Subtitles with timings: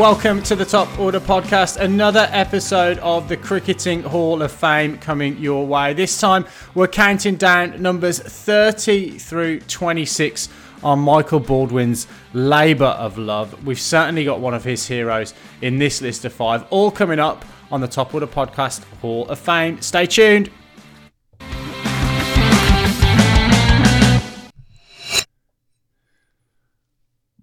[0.00, 1.76] welcome to the Top Order podcast.
[1.76, 5.92] Another episode of the Cricketing Hall of Fame coming your way.
[5.92, 10.48] This time we're counting down numbers 30 through 26
[10.82, 13.66] on Michael Baldwin's labour of love.
[13.66, 17.44] We've certainly got one of his heroes in this list of five, all coming up
[17.70, 19.82] on the Top Order podcast Hall of Fame.
[19.82, 20.50] Stay tuned.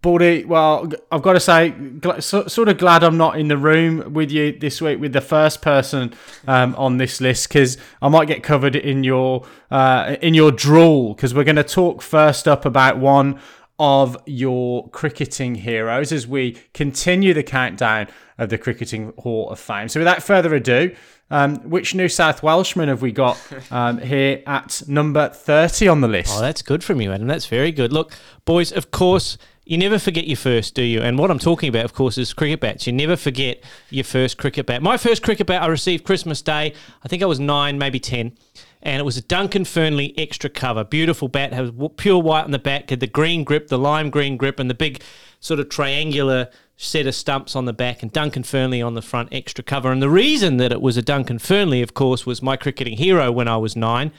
[0.07, 1.75] Baldy, well, I've got to say,
[2.21, 5.61] sort of glad I'm not in the room with you this week with the first
[5.61, 6.13] person
[6.47, 11.13] um, on this list because I might get covered in your uh, in your drool
[11.13, 13.41] because we're going to talk first up about one
[13.79, 19.89] of your cricketing heroes as we continue the countdown of the Cricketing Hall of Fame.
[19.89, 20.95] So, without further ado,
[21.29, 23.37] um, which New South Welshman have we got
[23.71, 26.33] um, here at number 30 on the list?
[26.33, 27.27] Oh, that's good from you, Adam.
[27.27, 27.91] That's very good.
[27.91, 28.13] Look,
[28.45, 29.37] boys, of course
[29.67, 31.01] you never forget your first, do you?
[31.01, 32.87] And what I'm talking about, of course, is cricket bats.
[32.87, 34.81] You never forget your first cricket bat.
[34.81, 36.73] My first cricket bat I received Christmas Day.
[37.03, 38.31] I think I was nine, maybe ten,
[38.81, 40.83] and it was a Duncan Fearnley extra cover.
[40.83, 44.37] Beautiful bat, has pure white on the back, had the green grip, the lime green
[44.37, 45.01] grip, and the big
[45.39, 49.29] sort of triangular set of stumps on the back, and Duncan Fearnley on the front
[49.31, 49.91] extra cover.
[49.91, 53.31] And the reason that it was a Duncan Fearnley, of course, was my cricketing hero
[53.31, 54.11] when I was nine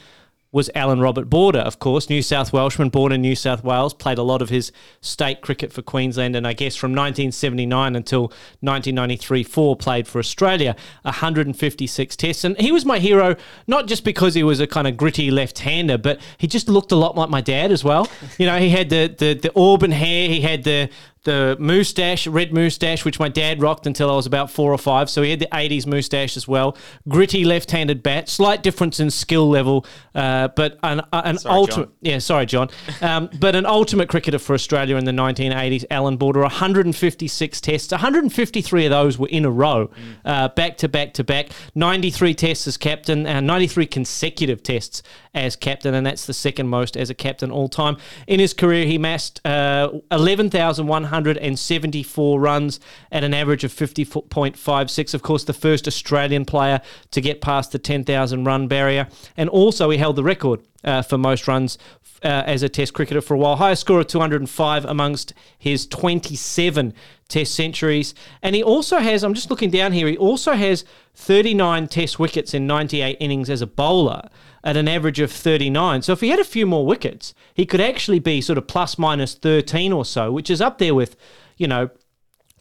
[0.51, 4.17] was Allan Robert Border, of course, New South Welshman, born in New South Wales, played
[4.17, 8.23] a lot of his state cricket for Queensland, and I guess from 1979 until
[8.61, 13.35] 1993, four played for Australia, 156 tests, and he was my hero
[13.67, 16.95] not just because he was a kind of gritty left-hander, but he just looked a
[16.95, 18.07] lot like my dad as well.
[18.39, 20.89] You know, he had the the, the auburn hair, he had the
[21.29, 25.11] the moustache, red moustache, which my dad rocked until I was about four or five.
[25.11, 26.75] So he had the 80s moustache as well.
[27.07, 31.55] Gritty left handed bat, slight difference in skill level, uh, but an, uh, an sorry,
[31.55, 31.85] ultimate.
[31.85, 31.93] John.
[32.01, 32.69] Yeah, sorry, John.
[33.01, 37.91] Um, but an ultimate cricketer for Australia in the 1980s, Allan Border, 156 tests.
[37.91, 39.93] 153 of those were in a row, mm.
[40.25, 41.49] uh, back to back to back.
[41.75, 45.03] 93 tests as captain, and 93 consecutive tests
[45.35, 47.97] as captain, and that's the second most as a captain all time.
[48.25, 51.18] In his career, he amassed uh, 11,100.
[51.19, 52.79] 174 runs
[53.11, 55.13] at an average of 50.56.
[55.13, 56.81] Of course, the first Australian player
[57.11, 59.07] to get past the 10,000 run barrier.
[59.35, 61.77] And also, he held the record uh, for most runs
[62.23, 63.55] uh, as a Test cricketer for a while.
[63.55, 66.93] Highest score of 205 amongst his 27
[67.27, 68.13] Test centuries.
[68.41, 70.83] And he also has, I'm just looking down here, he also has
[71.15, 74.29] 39 Test wickets in 98 innings as a bowler
[74.63, 76.01] at an average of 39.
[76.01, 78.97] So if he had a few more wickets, he could actually be sort of plus
[78.97, 81.15] minus 13 or so, which is up there with,
[81.57, 81.89] you know,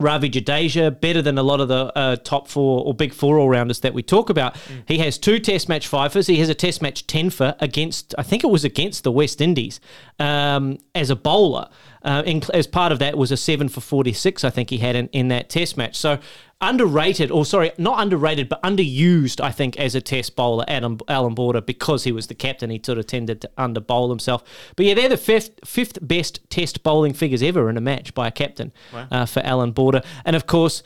[0.00, 3.48] Ravi Jadeja, better than a lot of the uh, top four or big four all
[3.48, 4.54] rounders that we talk about.
[4.54, 4.82] Mm.
[4.86, 6.26] He has two Test match fifers.
[6.26, 9.41] He has a Test match ten for against, I think it was against the West
[9.41, 9.81] Indies
[10.19, 11.69] um, as a bowler.
[12.03, 14.97] Uh, in, as part of that was a seven for 46, I think he had
[14.97, 15.97] in, in that Test match.
[15.97, 16.19] So
[16.60, 21.34] underrated, or sorry, not underrated, but underused, I think, as a test bowler, Adam, Allan
[21.34, 22.70] Border, because he was the captain.
[22.70, 24.42] He sort of tended to under bowl himself.
[24.76, 28.28] But yeah, they're the fifth, fifth best test bowling figures ever in a match by
[28.28, 29.08] a captain wow.
[29.10, 30.03] uh, for Allan Border.
[30.25, 30.82] And of course,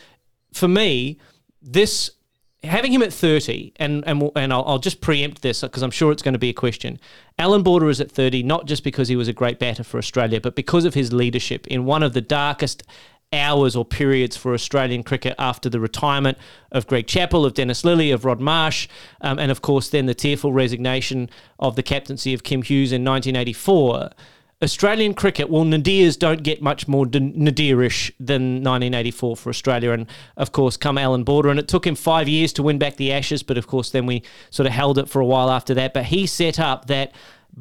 [0.53, 1.19] for me,
[1.63, 2.11] this
[2.65, 6.13] having him at 30, and and and I'll, I'll just preempt this because I'm sure
[6.13, 6.99] it's going to be a question.
[7.39, 10.41] Allan Border is at 30 not just because he was a great batter for Australia,
[10.41, 12.83] but because of his leadership in one of the darkest
[13.33, 16.37] hours or periods for Australian cricket after the retirement
[16.71, 18.89] of Greg Chappell, of Dennis Lillee, of Rod Marsh,
[19.23, 23.05] um, and of course then the tearful resignation of the captaincy of Kim Hughes in
[23.05, 24.11] 1984.
[24.63, 29.91] Australian cricket, well, Nadirs don't get much more Nadirish than 1984 for Australia.
[29.91, 30.07] And
[30.37, 31.49] of course, come Allan Border.
[31.49, 34.07] And it took him five years to win back the Ashes, but of course, then
[34.07, 35.93] we sort of held it for a while after that.
[35.93, 37.13] But he set up that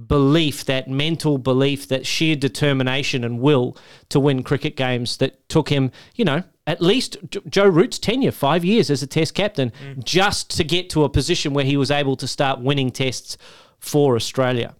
[0.07, 3.75] belief, that mental belief, that sheer determination and will
[4.09, 7.17] to win cricket games that took him, you know, at least
[7.50, 10.03] Joe Root's tenure, five years as a test captain, mm.
[10.03, 13.37] just to get to a position where he was able to start winning tests
[13.79, 14.76] for Australia.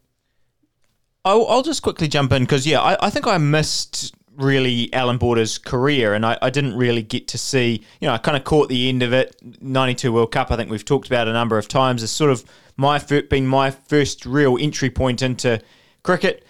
[1.24, 5.18] I'll, I'll just quickly jump in because, yeah, I, I think I missed really Allan
[5.18, 7.84] Border's career, and I, I, didn't really get to see.
[8.00, 9.36] You know, I kind of caught the end of it.
[9.62, 12.04] '92 World Cup, I think we've talked about a number of times.
[12.04, 12.44] It's sort of
[12.78, 15.62] my been my first real entry point into
[16.04, 16.46] cricket.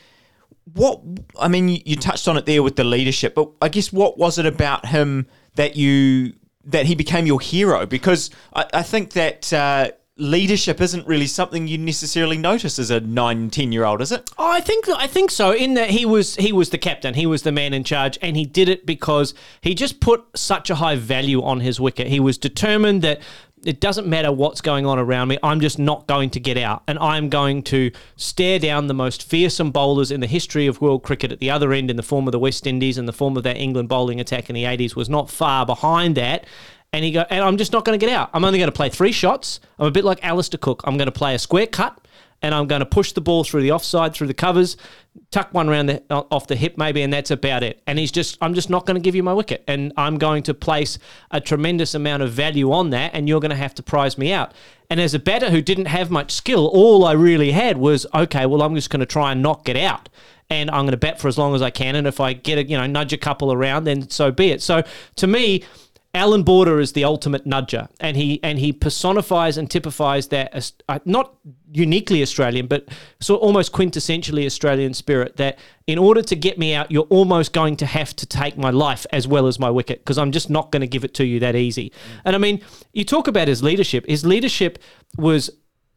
[0.74, 1.02] What
[1.40, 4.18] I mean, you, you touched on it there with the leadership, but I guess what
[4.18, 6.34] was it about him that you
[6.66, 7.86] that he became your hero?
[7.86, 9.52] Because I, I think that.
[9.52, 9.92] Uh,
[10.22, 14.30] leadership isn't really something you necessarily notice as a nine, ten year old, is it?
[14.38, 15.52] Oh, I think I think so.
[15.52, 18.38] In that he was he was the captain, he was the man in charge, and
[18.38, 22.08] he did it because he just put such a high value on his wicket.
[22.08, 23.20] He was determined that
[23.66, 25.38] it doesn't matter what's going on around me.
[25.44, 26.82] I'm just not going to get out.
[26.88, 31.04] And I'm going to stare down the most fearsome bowlers in the history of world
[31.04, 33.38] cricket at the other end in the form of the West Indies and the form
[33.38, 36.46] of that England bowling attack in the 80s was not far behind that.
[36.94, 38.30] And he go, and I'm just not going to get out.
[38.34, 39.60] I'm only going to play three shots.
[39.80, 40.82] I'm a bit like Alastair Cook.
[40.86, 41.98] I'm going to play a square cut
[42.42, 44.78] and I'm going to push the ball through the offside, through the covers,
[45.30, 47.82] tuck one round the, uh, off the hip maybe, and that's about it.
[47.86, 50.44] And he's just, I'm just not going to give you my wicket, and I'm going
[50.44, 50.98] to place
[51.30, 54.34] a tremendous amount of value on that, and you're going to have to prize me
[54.34, 54.54] out.
[54.90, 58.46] And as a batter who didn't have much skill, all I really had was, okay,
[58.46, 60.10] well, I'm just going to try and knock it out.
[60.50, 61.96] And I'm going to bat for as long as I can.
[61.96, 64.62] And if I get a, you know, nudge a couple around, then so be it.
[64.62, 64.84] So
[65.16, 65.64] to me,
[66.14, 71.00] Allan Border is the ultimate nudger, and he and he personifies and typifies that uh,
[71.06, 71.36] not
[71.72, 72.90] uniquely Australian, but
[73.22, 75.38] so almost quintessentially Australian spirit.
[75.38, 78.72] That in order to get me out, you're almost going to have to take my
[78.72, 81.26] life as well as my wicket, because I'm just not going to give it to
[81.26, 81.94] you that easy.
[82.26, 82.62] And I mean,
[82.92, 84.06] you talk about his leadership.
[84.06, 84.80] His leadership
[85.18, 85.50] was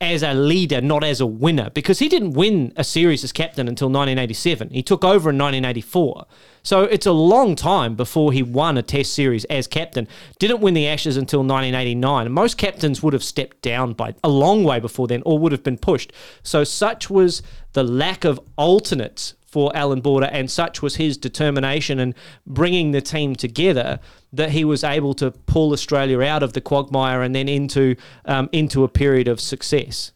[0.05, 3.69] as a leader, not as a winner, because he didn't win a series as captain
[3.69, 4.71] until 1987.
[4.71, 6.27] He took over in 1984.
[6.63, 10.09] So it's a long time before he won a test series as captain.
[10.39, 12.33] Didn't win the Ashes until 1989.
[12.33, 15.63] Most captains would have stepped down by a long way before then or would have
[15.63, 16.13] been pushed.
[16.43, 17.43] So such was
[17.75, 22.13] the lack of alternates for Allan Border, and such was his determination and
[22.45, 24.01] bringing the team together
[24.33, 28.49] that he was able to pull Australia out of the quagmire and then into um,
[28.51, 30.11] into a period of success.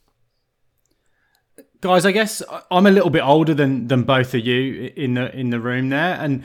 [1.81, 5.33] Guys, I guess I'm a little bit older than than both of you in the
[5.33, 6.43] in the room there, and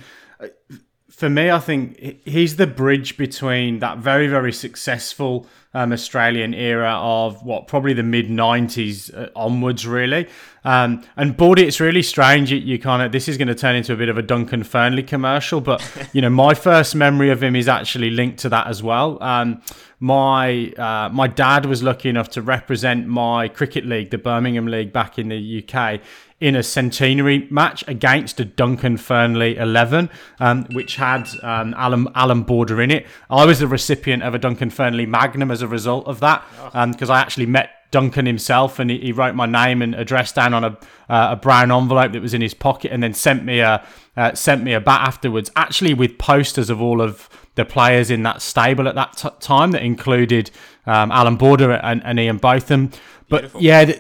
[1.10, 6.92] for me, I think he's the bridge between that very very successful um, Australian era
[6.92, 10.28] of what probably the mid '90s uh, onwards, really.
[10.66, 12.52] Um, and Bordy, it's really strange.
[12.52, 14.64] You, you kind of this is going to turn into a bit of a Duncan
[14.64, 15.84] Fearnley commercial, but
[16.14, 19.22] you know, my first memory of him is actually linked to that as well.
[19.22, 19.62] Um,
[20.00, 24.92] my uh, my dad was lucky enough to represent my cricket league, the Birmingham League,
[24.92, 26.02] back in the UK
[26.44, 30.10] in a centenary match against a Duncan Fearnley 11,
[30.42, 33.08] um, which had um, Allan, Allan Border in it.
[33.30, 36.44] I was the recipient of a Duncan Fearnley Magnum as a result of that
[36.92, 40.34] because um, I actually met Duncan himself, and he, he, wrote my name and address
[40.34, 43.46] down on a, uh, a brown envelope that was in his pocket, and then sent
[43.46, 43.86] me a
[44.18, 48.24] uh, sent me a bat afterwards, actually with posters of all of the players in
[48.24, 50.50] that stable at that t- time that included
[50.86, 52.92] um, Allan Border and, and, Ian Botham.
[53.30, 53.62] But Beautiful.
[53.62, 53.94] yeah,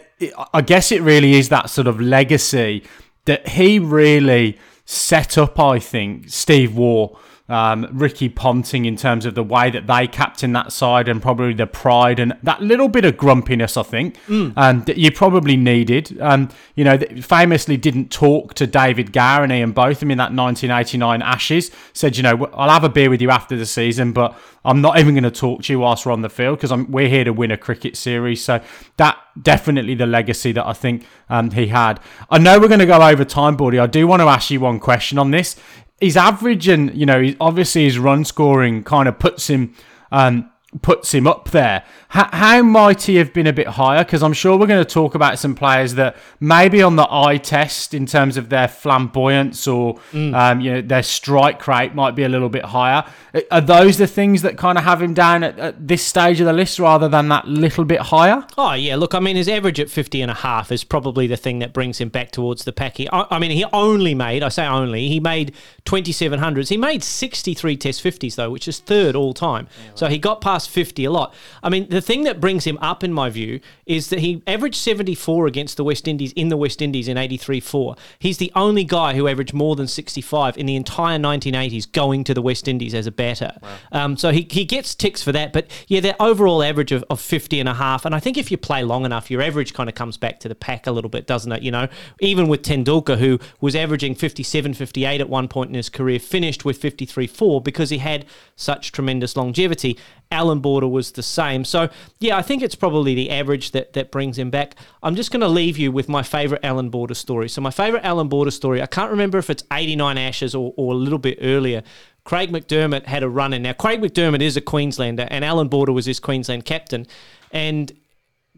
[0.53, 2.83] I guess it really is that sort of legacy
[3.25, 5.59] that he really set up.
[5.59, 7.17] I think Steve Waugh
[7.49, 11.53] um, Ricky Ponting in terms of the way that they captain that side and probably
[11.53, 14.53] the pride and that little bit of grumpiness, I think, mm.
[14.55, 16.19] um, that you probably needed.
[16.21, 21.21] Um, you know, famously didn't talk to David Gower and Ian Botham in that 1989
[21.21, 21.69] Ashes.
[21.91, 24.97] Said, you know, I'll have a beer with you after the season, but I'm not
[24.97, 27.33] even going to talk to you whilst we're on the field because we're here to
[27.33, 28.41] win a cricket series.
[28.41, 28.61] So
[28.95, 31.99] that definitely the legacy that I think um, he had.
[32.29, 33.79] I know we're going to go over time, Buddy.
[33.79, 35.57] I do want to ask you one question on this
[35.99, 39.73] his average and you know obviously his run scoring kind of puts him
[40.11, 40.49] um,
[40.81, 41.83] puts him up there.
[42.09, 44.03] How, how might he have been a bit higher?
[44.03, 47.37] Because I'm sure we're going to talk about some players that maybe on the eye
[47.37, 50.33] test in terms of their flamboyance or mm.
[50.33, 53.03] um, you know their strike rate might be a little bit higher.
[53.49, 56.45] Are those the things that kind of have him down at, at this stage of
[56.45, 58.45] the list rather than that little bit higher?
[58.57, 61.37] Oh yeah, look, I mean his average at 50 and a half is probably the
[61.37, 62.97] thing that brings him back towards the pack.
[62.97, 65.55] He, I, I mean he only made, I say only, he made
[65.85, 66.69] 2700s.
[66.69, 69.67] He made 63 test 50s though, which is third all time.
[69.79, 69.99] Yeah, right.
[69.99, 71.33] So he got past 50 a lot.
[71.61, 74.75] I mean, the thing that brings him up, in my view, is that he averaged
[74.75, 77.95] 74 against the West Indies in the West Indies in 83 4.
[78.19, 82.33] He's the only guy who averaged more than 65 in the entire 1980s going to
[82.33, 83.57] the West Indies as a batter.
[83.61, 83.77] Wow.
[83.91, 85.53] Um, so he, he gets ticks for that.
[85.53, 88.05] But yeah, their overall average of, of 50 and a half.
[88.05, 90.49] And I think if you play long enough, your average kind of comes back to
[90.49, 91.61] the pack a little bit, doesn't it?
[91.61, 91.87] You know,
[92.19, 96.65] even with Tendulkar, who was averaging 57, 58 at one point in his career, finished
[96.65, 99.97] with 53 4 because he had such tremendous longevity.
[100.33, 101.63] Allan Border was the same.
[101.63, 104.75] So, yeah, I think it's probably the average that, that brings him back.
[105.01, 107.47] I'm just going to leave you with my favourite Allan Border story.
[107.47, 110.93] So, my favourite Allan Border story, I can't remember if it's 89 Ashes or, or
[110.93, 111.83] a little bit earlier.
[112.25, 113.61] Craig McDermott had a run in.
[113.61, 117.05] Now, Craig McDermott is a Queenslander, and Allan Border was his Queensland captain.
[117.51, 117.91] And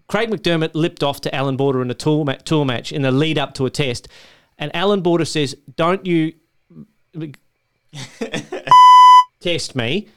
[0.08, 3.12] Craig McDermott lipped off to Allan Border in a tour, ma- tour match in the
[3.12, 4.08] lead up to a test.
[4.58, 6.34] And Allan Border says, Don't you
[9.40, 10.08] test me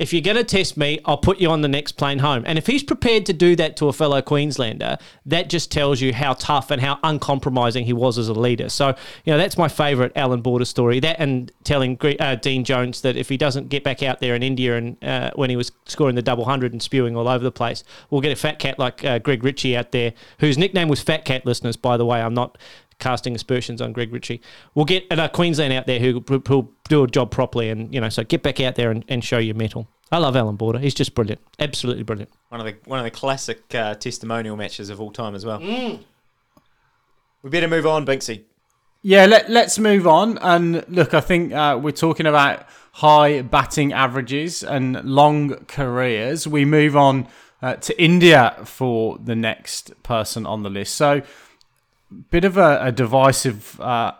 [0.00, 2.42] if you're going to test me, I'll put you on the next plane home.
[2.46, 6.14] And if he's prepared to do that to a fellow Queenslander, that just tells you
[6.14, 8.70] how tough and how uncompromising he was as a leader.
[8.70, 8.94] So,
[9.26, 11.00] you know, that's my favourite Allan Border story.
[11.00, 14.42] That and telling uh, Dean Jones that if he doesn't get back out there in
[14.42, 17.52] India and uh, when he was scoring the double hundred and spewing all over the
[17.52, 21.02] place, we'll get a fat cat like uh, Greg Ritchie out there, whose nickname was
[21.02, 22.22] Fat Cat, listeners, by the way.
[22.22, 22.56] I'm not
[23.00, 24.40] casting aspersions on Greg Ritchie.
[24.74, 28.08] We'll get a Queensland out there who will do a job properly, and you know,
[28.08, 29.88] so get back out there and, and show your mettle.
[30.12, 30.78] I love Allan Border.
[30.78, 32.30] He's just brilliant, absolutely brilliant.
[32.48, 35.60] One of the one of the classic uh, testimonial matches of all time as well.
[35.60, 36.00] Mm.
[37.42, 38.44] We better move on, Binksy.
[39.02, 40.36] Yeah, let, let's move on.
[40.38, 46.46] And look, I think uh, we're talking about high batting averages and long careers.
[46.46, 47.26] We move on
[47.62, 50.96] uh, to India for the next person on the list.
[50.96, 51.22] So
[52.10, 54.12] bit of a, a divisive uh,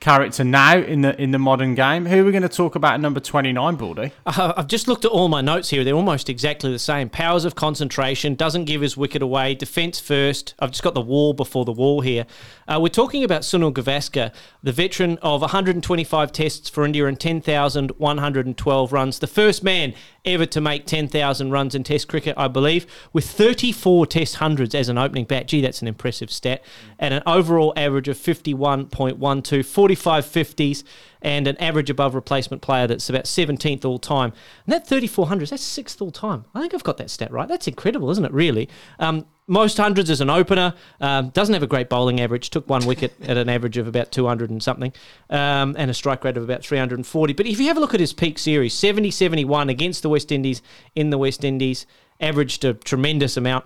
[0.00, 2.06] character now in the in the modern game.
[2.06, 4.12] Who are we going to talk about number 29, Baldy?
[4.26, 5.82] Uh, I've just looked at all my notes here.
[5.84, 7.08] They're almost exactly the same.
[7.08, 10.54] Powers of concentration, doesn't give his wicket away, defence first.
[10.58, 12.26] I've just got the wall before the wall here.
[12.66, 18.92] Uh, we're talking about Sunil Gavaskar, the veteran of 125 tests for India and 10,112
[18.92, 19.18] runs.
[19.18, 19.92] The first man
[20.24, 24.88] ever to make 10,000 runs in Test cricket, I believe, with 34 Test hundreds as
[24.88, 25.46] an opening bat.
[25.46, 26.64] Gee, that's an impressive stat.
[26.98, 30.84] And an overall average of 51.12, 45 50s,
[31.24, 34.32] and an average above replacement player that's about 17th all time.
[34.66, 36.44] And that 3,400, that's sixth all time.
[36.54, 37.48] I think I've got that stat right.
[37.48, 38.68] That's incredible, isn't it, really?
[38.98, 40.74] Um, most hundreds as an opener.
[41.00, 42.50] Um, doesn't have a great bowling average.
[42.50, 44.92] Took one wicket at an average of about 200 and something,
[45.30, 47.32] um, and a strike rate of about 340.
[47.32, 50.30] But if you have a look at his peak series, 70 71 against the West
[50.30, 50.60] Indies
[50.94, 51.86] in the West Indies,
[52.20, 53.64] averaged a tremendous amount.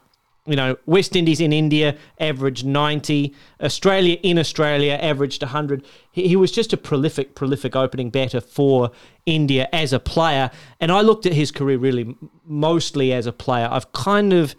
[0.48, 3.34] You know, West Indies in India averaged 90.
[3.60, 5.84] Australia in Australia averaged 100.
[6.10, 8.90] He, he was just a prolific, prolific opening batter for
[9.26, 10.50] India as a player.
[10.80, 13.68] And I looked at his career really mostly as a player.
[13.70, 14.54] I've kind of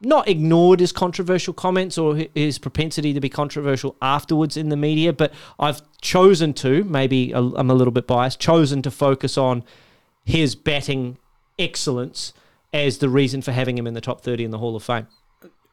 [0.00, 5.12] not ignored his controversial comments or his propensity to be controversial afterwards in the media,
[5.12, 9.64] but I've chosen to, maybe I'm a little bit biased, chosen to focus on
[10.24, 11.18] his batting
[11.58, 12.32] excellence
[12.72, 15.08] as the reason for having him in the top 30 in the Hall of Fame.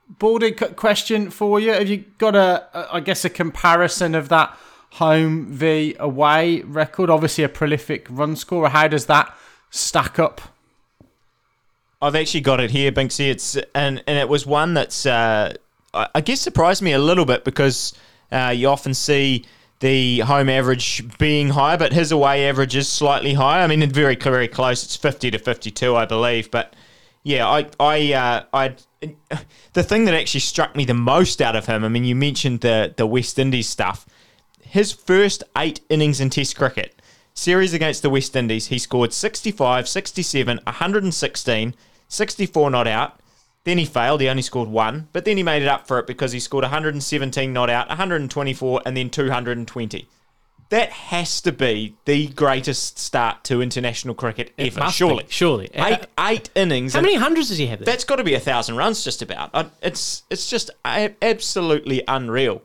[0.08, 1.72] Baldy, question for you.
[1.74, 4.58] Have you got a, a I guess, a comparison of that
[4.92, 7.10] home v away record?
[7.10, 8.70] Obviously, a prolific run scorer.
[8.70, 9.36] How does that
[9.72, 10.42] stack up
[12.02, 13.32] I've actually got it here, Binksy.
[13.32, 15.54] It's and and it was one that's uh,
[15.94, 17.94] I guess surprised me a little bit because
[18.32, 19.46] uh, you often see
[19.80, 23.64] the home average being higher, but his away average is slightly higher.
[23.64, 24.84] I mean, very very close.
[24.84, 26.52] It's fifty to fifty two, I believe.
[26.52, 26.76] But
[27.26, 28.76] yeah, I I uh, I
[29.74, 31.84] the thing that actually struck me the most out of him.
[31.84, 34.06] I mean, you mentioned the the West Indies stuff.
[34.62, 37.02] His first eight innings in Test cricket
[37.34, 41.76] series against the West Indies, he scored 65, 67, 116,
[42.08, 43.20] 64 not out.
[43.64, 44.22] Then he failed.
[44.22, 46.64] He only scored one, but then he made it up for it because he scored
[46.64, 50.08] 117 not out, 124, and then 220.
[50.76, 54.90] That has to be the greatest start to international cricket ever.
[54.90, 56.96] Surely, be, surely, eight uh, eight innings.
[56.96, 57.80] How many hundreds does he have?
[57.80, 57.86] There?
[57.86, 59.72] That's got to be a thousand runs, just about.
[59.82, 62.62] It's it's just absolutely unreal.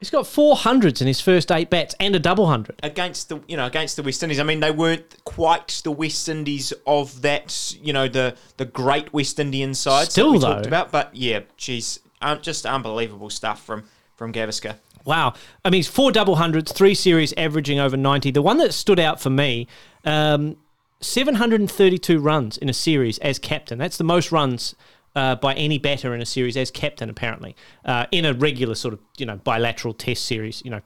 [0.00, 3.42] He's got four hundreds in his first eight bats and a double hundred against the
[3.46, 4.40] you know against the West Indies.
[4.40, 9.12] I mean, they weren't quite the West Indies of that you know the the great
[9.12, 10.90] West Indian side Still, we though, talked about.
[10.90, 13.84] But yeah, geez, um, just unbelievable stuff from
[14.16, 14.76] from Gavaskar.
[15.04, 15.34] Wow,
[15.64, 18.30] I mean, four double hundreds, three series averaging over ninety.
[18.30, 19.66] The one that stood out for me.
[20.04, 20.56] Um,
[21.00, 23.78] 732 runs in a series as captain.
[23.78, 24.74] That's the most runs
[25.14, 28.94] uh, by any batter in a series as captain, apparently, uh, in a regular sort
[28.94, 30.62] of you know bilateral Test series.
[30.64, 30.80] You know,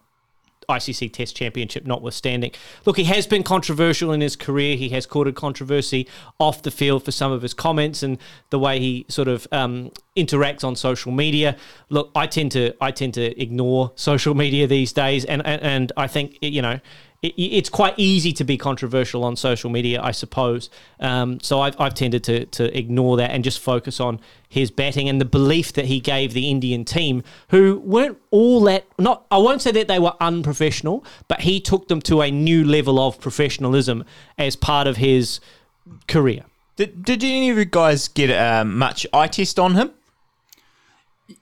[0.69, 2.51] ICC Test Championship notwithstanding.
[2.85, 4.77] Look, he has been controversial in his career.
[4.77, 6.07] He has courted controversy
[6.39, 8.19] off the field for some of his comments and
[8.51, 11.57] the way he sort of um, interacts on social media.
[11.89, 15.93] Look, I tend to I tend to ignore social media these days, and and, and
[15.97, 16.81] I think you know
[17.23, 20.71] it, it's quite easy to be controversial on social media, I suppose.
[21.01, 25.09] Um, so I've, I've tended to, to ignore that and just focus on his batting
[25.09, 29.39] and the belief that he gave the Indian team, who weren't all that, not, I
[29.39, 33.21] won't say that they were unprofessional, but he took them to a new level of
[33.21, 34.05] professionalism
[34.39, 35.41] as part of his
[36.07, 36.45] career.
[36.77, 39.91] Did, did any of you guys get uh, much eye test on him?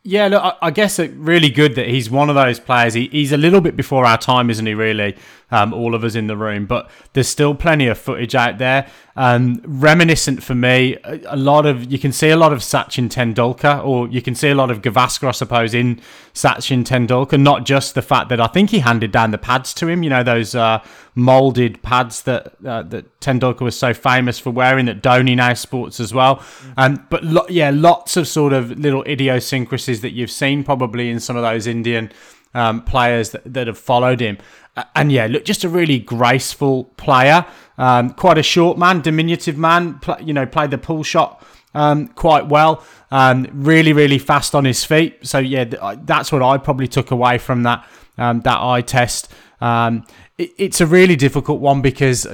[0.02, 2.94] Yeah, look, I, guess it really good that he's one of those players.
[2.94, 4.74] He, he's a little bit before our time, isn't he?
[4.74, 5.16] Really,
[5.52, 8.88] um, all of us in the room, but there's still plenty of footage out there.
[9.16, 13.08] Um, reminiscent for me, a, a lot of you can see a lot of Sachin
[13.08, 16.00] Tendulkar, or you can see a lot of Gavaskar, I suppose, in
[16.34, 17.40] Sachin Tendulkar.
[17.40, 20.02] Not just the fact that I think he handed down the pads to him.
[20.02, 24.86] You know those uh, molded pads that uh, that Tendulkar was so famous for wearing
[24.86, 26.42] that Dhoni now sports as well.
[26.76, 31.20] Um, but lo- yeah, lots of sort of little idiosyncrasies that you've seen probably in
[31.20, 32.10] some of those Indian
[32.56, 34.38] um, players that, that have followed him.
[34.76, 37.46] Uh, and yeah, look, just a really graceful player.
[37.78, 39.98] Um, quite a short man, diminutive man.
[39.98, 41.44] Pl- you know, played the pull shot
[41.74, 42.82] um, quite well.
[43.10, 45.26] Um, really, really fast on his feet.
[45.26, 47.86] So yeah, th- that's what I probably took away from that
[48.18, 49.30] um, that eye test.
[49.60, 50.04] Um,
[50.38, 52.26] it, it's a really difficult one because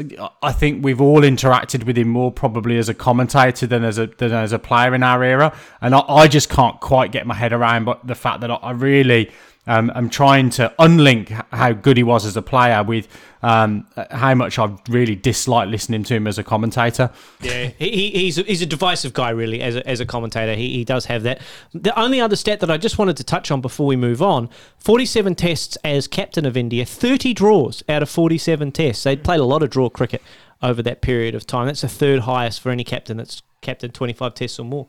[0.42, 4.06] I think we've all interacted with him more probably as a commentator than as a
[4.06, 7.34] than as a player in our era, and I, I just can't quite get my
[7.34, 7.84] head around.
[7.84, 9.30] But the fact that I, I really
[9.66, 13.06] um, I'm trying to unlink how good he was as a player with
[13.42, 17.10] um, how much I really dislike listening to him as a commentator.
[17.40, 20.54] Yeah, he, he's a, he's a divisive guy, really, as a, as a commentator.
[20.54, 21.40] He, he does have that.
[21.72, 24.48] The only other stat that I just wanted to touch on before we move on
[24.78, 29.04] 47 tests as captain of India, 30 draws out of 47 tests.
[29.04, 30.22] They played a lot of draw cricket
[30.60, 31.66] over that period of time.
[31.66, 34.88] That's the third highest for any captain that's captained 25 tests or more.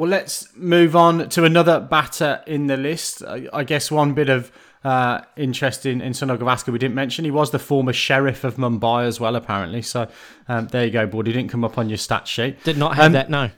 [0.00, 3.22] Well, let's move on to another batter in the list.
[3.22, 4.50] I, I guess one bit of
[4.82, 7.26] uh, interest in, in Sunil Gavaskar we didn't mention.
[7.26, 9.82] He was the former sheriff of Mumbai as well, apparently.
[9.82, 10.08] So
[10.48, 11.26] um, there you go, Bud.
[11.26, 12.64] He didn't come up on your stat sheet.
[12.64, 13.50] Did not have Um, that, no.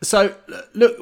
[0.00, 0.34] So,
[0.72, 0.96] look,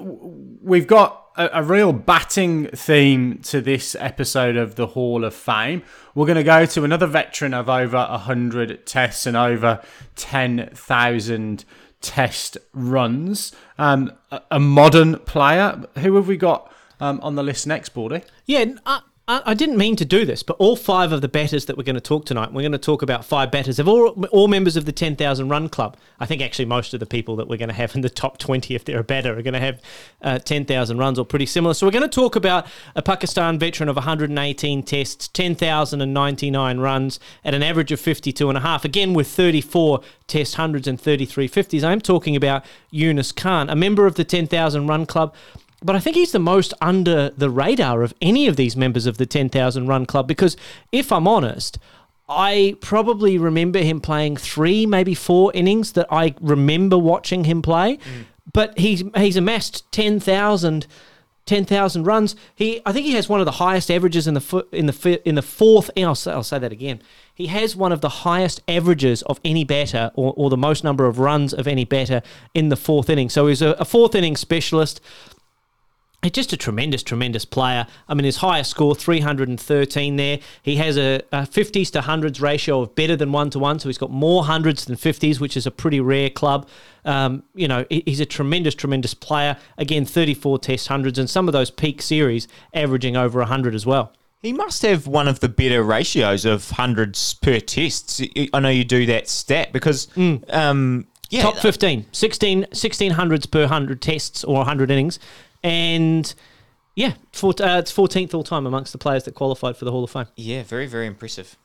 [0.61, 5.85] we've got a, a real batting theme to this episode of the Hall of Fame.
[6.17, 9.81] We're going to go to another veteran of over 100 tests and over
[10.17, 11.65] 10,000
[12.01, 13.53] test runs.
[13.79, 15.85] Um, a, a modern player.
[15.99, 18.23] Who have we got um, on the list next, Baldy?
[18.47, 21.77] Yeah, I, I didn't mean to do this, but all five of the batters that
[21.77, 23.77] we're going to talk tonight, we're going to talk about five batters.
[23.77, 25.97] They're all, all members of the 10,000 run club.
[26.21, 28.39] I think actually most of the people that we're going to have in the top
[28.39, 29.83] 20, if they're a batter, are going to have
[30.23, 31.75] uh, 10,000 runs or pretty similar.
[31.75, 37.53] So we're going to talk about a Pakistan veteran of 118 tests, 10,099 runs at
[37.53, 38.85] an average of 52 and a half.
[38.85, 41.83] Again, with 34 test hundreds and 33 50s.
[41.83, 45.35] I'm talking about Yunus Khan, a member of the 10,000 run club.
[45.83, 49.19] But I think he's the most under the radar of any of these members of
[49.19, 50.57] the 10,000 run club because
[50.91, 51.79] if I'm honest,
[52.29, 57.99] I probably remember him playing three, maybe four innings that I remember watching him play.
[57.99, 58.25] Mm.
[58.53, 60.87] But he's he's amassed 10,000
[61.47, 62.35] 10,000 runs.
[62.57, 64.93] He I think he has one of the highest averages in the fo- in the
[64.93, 67.01] fi- in the fourth I'll say, I'll say that again.
[67.33, 71.07] He has one of the highest averages of any batter or, or the most number
[71.07, 72.23] of runs of any batter
[72.55, 73.29] in the fourth inning.
[73.29, 75.01] So he's a, a fourth inning specialist.
[76.23, 77.87] He's just a tremendous, tremendous player.
[78.09, 80.41] I mean, his highest score, 313 there.
[80.61, 83.89] He has a, a 50s to 100s ratio of better than 1 to 1, so
[83.89, 86.69] he's got more hundreds than 50s, which is a pretty rare club.
[87.05, 89.57] Um, you know, he's a tremendous, tremendous player.
[89.79, 94.13] Again, 34 test hundreds, and some of those peak series averaging over 100 as well.
[94.43, 98.23] He must have one of the better ratios of hundreds per test.
[98.53, 100.09] I know you do that stat because,
[100.51, 105.19] um, yeah, Top 15, 16, 16 hundreds per 100 tests or 100 innings.
[105.63, 106.33] And
[106.95, 110.05] yeah, four, uh, it's 14th all time amongst the players that qualified for the Hall
[110.05, 110.27] of Fame.
[110.37, 111.57] yeah, very, very impressive.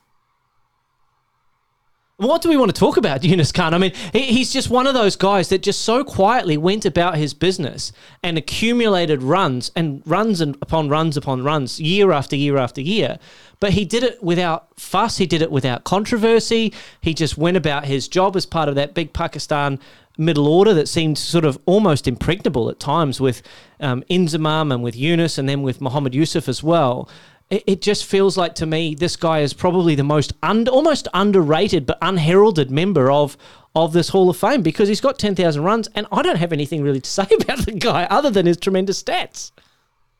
[2.22, 3.74] What do we want to talk about, Yunus Khan?
[3.74, 7.16] I mean, he, he's just one of those guys that just so quietly went about
[7.16, 12.58] his business and accumulated runs and runs and upon runs upon runs, year after year
[12.58, 13.18] after year.
[13.58, 15.16] But he did it without fuss.
[15.16, 16.72] He did it without controversy.
[17.00, 19.80] He just went about his job as part of that big Pakistan
[20.16, 23.42] middle order that seemed sort of almost impregnable at times with
[23.80, 27.08] um, Inzamam and with Yunus and then with Muhammad Yusuf as well
[27.50, 31.08] it, it just feels like to me this guy is probably the most un- almost
[31.14, 33.36] underrated but unheralded member of
[33.74, 36.82] of this Hall of Fame because he's got 10,000 runs and I don't have anything
[36.82, 39.50] really to say about the guy other than his tremendous stats.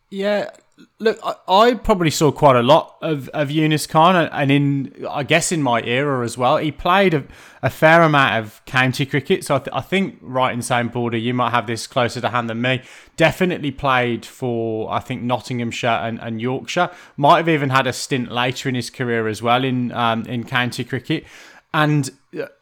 [0.09, 0.51] Yeah,
[0.99, 5.23] look, I, I probably saw quite a lot of, of Yunus Khan, and- in I
[5.23, 6.57] guess in my era as well.
[6.57, 7.25] He played a,
[7.63, 11.17] a fair amount of county cricket, so I, th- I think right in saying border,
[11.17, 12.83] you might have this closer to hand than me.
[13.17, 16.91] Definitely played for I think Nottinghamshire and, and Yorkshire.
[17.17, 20.45] Might have even had a stint later in his career as well in um, in
[20.45, 21.25] county cricket.
[21.75, 22.11] And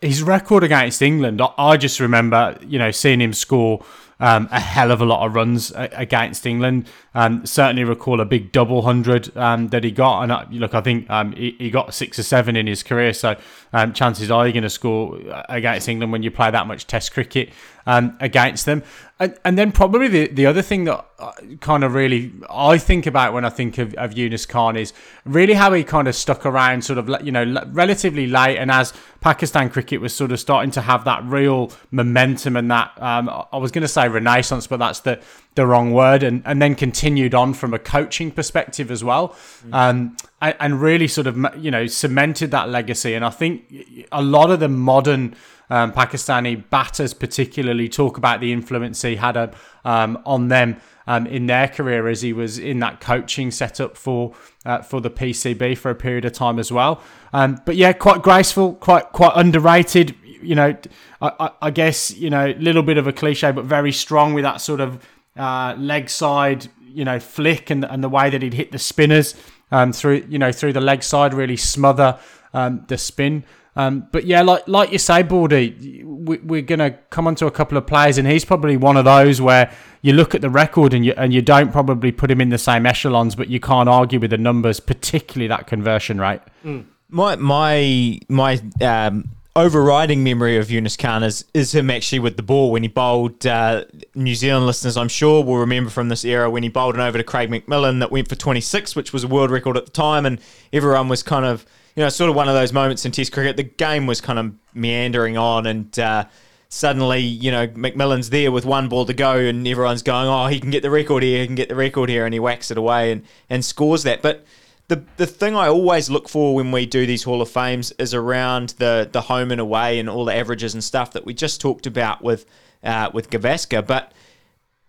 [0.01, 3.85] his record against England, I just remember, you know, seeing him score
[4.21, 6.89] um, a hell of a lot of runs against England.
[7.15, 10.23] Um, certainly recall a big double hundred um, that he got.
[10.23, 13.13] And uh, look, I think um, he, he, got six or seven in his career.
[13.13, 13.37] So
[13.73, 17.13] um, chances are you're going to score against England when you play that much Test
[17.13, 17.51] cricket
[17.87, 18.83] um, against them.
[19.19, 23.07] And, and then probably the, the other thing that uh, kind of really I think
[23.07, 24.95] about when I think of, of Yunus Khan is
[25.27, 28.57] really how he kind of stuck around sort of, you know, relatively late.
[28.57, 32.93] And as Pakistan cricket was sort of starting to have that real momentum and that,
[32.97, 35.21] um, I was going to say renaissance, but that's the,
[35.55, 36.23] the wrong word.
[36.23, 39.29] And, and then continued on from a coaching perspective as well.
[39.29, 39.75] Mm-hmm.
[39.75, 43.13] Um, and, and really sort of, you know, cemented that legacy.
[43.13, 45.37] And I think a lot of the modern
[45.71, 49.49] um, Pakistani batters, particularly, talk about the influence he had uh,
[49.85, 54.35] um, on them um, in their career as he was in that coaching setup for
[54.65, 57.03] uh, for the PCB for a period of time as well.
[57.33, 60.15] Um, but yeah, quite graceful, quite quite underrated.
[60.43, 60.77] You know,
[61.21, 64.45] I, I, guess you know a little bit of a cliche, but very strong with
[64.45, 65.07] that sort of
[65.37, 69.35] uh, leg side, you know, flick and and the way that he'd hit the spinners
[69.71, 72.19] um, through you know through the leg side, really smother
[72.55, 73.45] um, the spin.
[73.77, 77.51] Um, but yeah, like like you say, Baldy, we, are going to come onto a
[77.51, 80.93] couple of players, and he's probably one of those where you look at the record
[80.93, 83.89] and you and you don't probably put him in the same echelons, but you can't
[83.89, 86.41] argue with the numbers, particularly that conversion rate.
[86.65, 86.87] Mm.
[87.09, 92.43] My my my um, overriding memory of Yunus Khan is, is him actually with the
[92.43, 93.47] ball when he bowled.
[93.47, 97.01] Uh, New Zealand listeners, I'm sure, will remember from this era when he bowled an
[97.01, 99.93] over to Craig McMillan that went for 26, which was a world record at the
[99.93, 100.41] time, and
[100.73, 103.57] everyone was kind of you know, sort of one of those moments in Test cricket.
[103.57, 106.25] The game was kind of meandering on, and uh,
[106.69, 110.61] suddenly, you know, McMillan's there with one ball to go, and everyone's going, "Oh, he
[110.61, 112.79] can get the record here, he can get the record here," and he whacks it
[112.79, 114.23] away and and scores that.
[114.23, 114.45] But
[114.89, 118.15] the the thing I always look for when we do these Hall of Fames is
[118.15, 121.61] around the the home and away and all the averages and stuff that we just
[121.61, 122.47] talked about with
[122.83, 123.87] uh, with Gavaskar.
[123.87, 124.13] But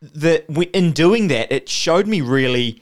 [0.02, 2.82] the in doing that, it showed me really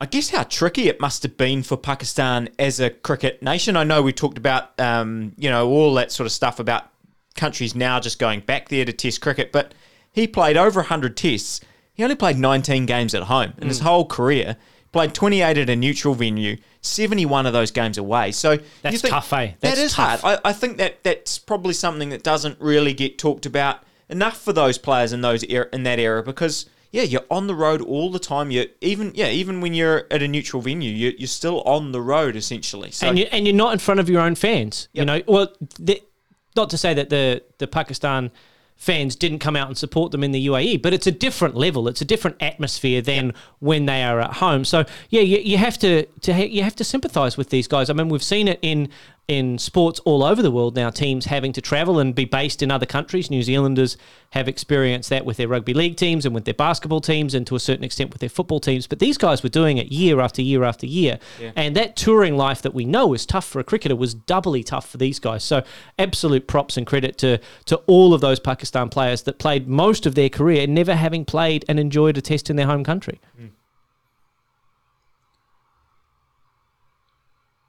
[0.00, 3.76] I guess how tricky it must have been for Pakistan as a cricket nation.
[3.76, 6.84] I know we talked about, um, you know, all that sort of stuff about
[7.34, 9.74] countries now just going back there to test cricket, but
[10.12, 11.60] he played over 100 tests.
[11.94, 13.68] He only played 19 games at home in mm.
[13.68, 14.56] his whole career.
[14.92, 18.30] Played 28 at a neutral venue, 71 of those games away.
[18.32, 19.52] So that's think, tough, eh?
[19.60, 20.20] That's that is tough.
[20.20, 20.40] hard.
[20.44, 24.54] I, I, think that that's probably something that doesn't really get talked about enough for
[24.54, 28.10] those players in those er- in that era because– yeah, you're on the road all
[28.10, 28.50] the time.
[28.50, 32.00] You even yeah, even when you're at a neutral venue, you, you're still on the
[32.00, 32.90] road essentially.
[32.90, 34.88] So, and you and you're not in front of your own fans.
[34.92, 35.00] Yep.
[35.00, 36.02] You know, well, the,
[36.56, 38.30] not to say that the the Pakistan
[38.78, 41.88] fans didn't come out and support them in the UAE, but it's a different level.
[41.88, 43.36] It's a different atmosphere than yep.
[43.58, 44.64] when they are at home.
[44.64, 47.90] So yeah, you, you have to, to ha- you have to sympathise with these guys.
[47.90, 48.88] I mean, we've seen it in
[49.28, 52.70] in sports all over the world now, teams having to travel and be based in
[52.70, 53.30] other countries.
[53.30, 53.98] New Zealanders
[54.30, 57.54] have experienced that with their rugby league teams and with their basketball teams and to
[57.54, 58.86] a certain extent with their football teams.
[58.86, 61.18] But these guys were doing it year after year after year.
[61.38, 61.52] Yeah.
[61.56, 64.88] And that touring life that we know is tough for a cricketer was doubly tough
[64.88, 65.44] for these guys.
[65.44, 65.62] So
[65.98, 70.14] absolute props and credit to, to all of those Pakistan players that played most of
[70.14, 73.20] their career never having played and enjoyed a test in their home country.
[73.38, 73.50] Mm.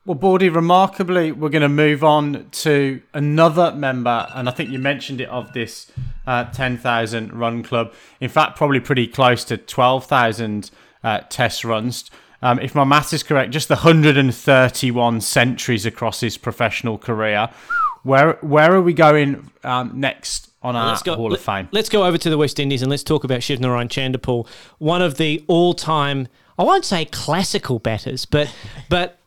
[0.10, 4.80] Well, Baldy, remarkably, we're going to move on to another member, and I think you
[4.80, 5.92] mentioned it of this
[6.26, 7.94] uh, 10,000 run club.
[8.20, 10.72] In fact, probably pretty close to 12,000
[11.04, 12.10] uh, test runs.
[12.42, 17.52] Um, if my math is correct, just the 131 centuries across his professional career.
[18.02, 21.70] Where where are we going um, next on our let's go, Hall of Fame?
[21.72, 25.18] Let's go over to the West Indies and let's talk about Shivnarine Chanderpaul, one of
[25.18, 26.28] the all-time
[26.60, 28.54] I won't say classical batters, but
[28.90, 29.18] but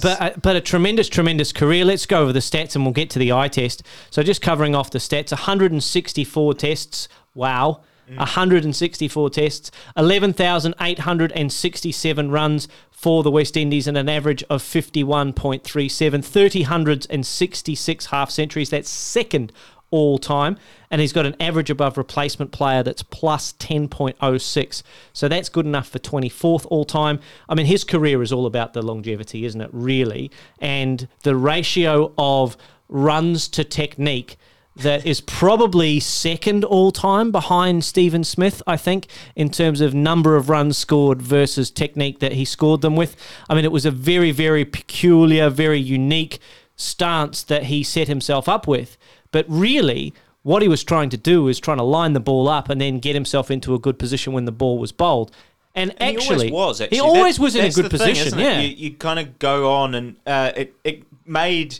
[0.00, 1.84] but uh, but a tremendous tremendous career.
[1.84, 3.82] Let's go over the stats and we'll get to the eye test.
[4.08, 7.06] So just covering off the stats: 164 tests.
[7.34, 7.82] Wow.
[8.16, 17.06] 164 tests, 11,867 runs for the West Indies, and an average of 51.37, 30 hundreds
[17.06, 18.70] and 66 half centuries.
[18.70, 19.52] That's second
[19.90, 20.56] all time.
[20.90, 24.82] And he's got an average above replacement player that's plus 10.06.
[25.12, 27.20] So that's good enough for 24th all time.
[27.48, 29.70] I mean, his career is all about the longevity, isn't it?
[29.72, 30.30] Really.
[30.60, 32.56] And the ratio of
[32.88, 34.36] runs to technique
[34.76, 40.36] that is probably second all time behind Steven Smith, I think, in terms of number
[40.36, 43.16] of runs scored versus technique that he scored them with.
[43.48, 46.38] I mean, it was a very, very peculiar, very unique
[46.76, 48.96] stance that he set himself up with.
[49.32, 50.12] But really,
[50.42, 52.98] what he was trying to do is trying to line the ball up and then
[52.98, 55.30] get himself into a good position when the ball was bowled.
[55.74, 56.80] And, and actually, he always was.
[56.80, 56.96] Actually.
[56.96, 58.30] He always that, was in a good position.
[58.30, 61.78] Thing, yeah, you, you, kind of go on, and uh, it it made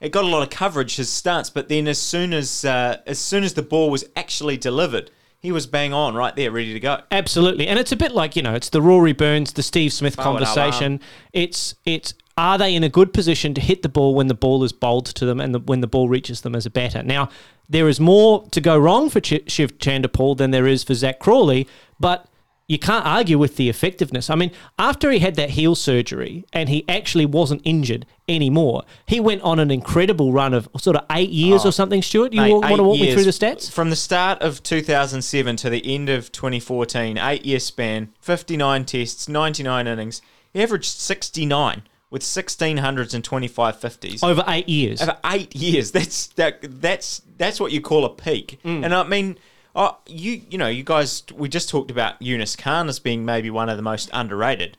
[0.00, 3.18] it got a lot of coverage his stance, but then as soon as uh, as
[3.18, 6.80] soon as the ball was actually delivered, he was bang on right there, ready to
[6.80, 7.00] go.
[7.10, 10.18] Absolutely, and it's a bit like you know, it's the Rory Burns, the Steve Smith
[10.18, 11.00] conversation.
[11.32, 14.64] It's it's are they in a good position to hit the ball when the ball
[14.64, 17.02] is bowled to them and the, when the ball reaches them as a batter?
[17.02, 17.28] Now,
[17.68, 21.18] there is more to go wrong for Ch- Shiv Chanderpaul than there is for Zak
[21.18, 22.26] Crawley, but
[22.70, 24.30] you can't argue with the effectiveness.
[24.30, 29.18] I mean, after he had that heel surgery and he actually wasn't injured anymore, he
[29.18, 32.00] went on an incredible run of sort of eight years oh, or something.
[32.00, 33.72] Stuart, you Oh, Mate, want to walk me through the stats?
[33.72, 39.28] From the start of 2007 to the end of 2014, eight year span, 59 tests,
[39.28, 40.22] 99 innings.
[40.52, 44.24] He averaged 69 with 1625 50s.
[44.24, 45.00] Over eight years.
[45.00, 45.92] Over eight years.
[45.92, 46.58] That's that.
[46.80, 48.58] That's that's what you call a peak.
[48.64, 48.84] Mm.
[48.84, 49.38] And I mean,
[49.74, 51.22] uh, you you know, you guys.
[51.34, 54.76] We just talked about Yunus Khan as being maybe one of the most underrated.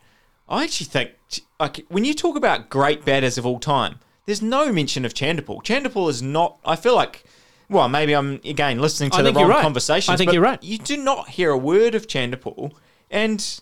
[0.50, 1.12] I actually think,
[1.60, 5.63] like, when you talk about great batters of all time, there's no mention of Chanderpaul.
[5.63, 6.60] Chanderpaul is not.
[6.65, 7.24] I feel like.
[7.70, 9.63] Well, maybe I'm again listening to I the think you're wrong right.
[9.63, 10.13] conversation.
[10.13, 10.62] I think you're right.
[10.62, 12.74] You do not hear a word of Chanderpaul,
[13.10, 13.62] and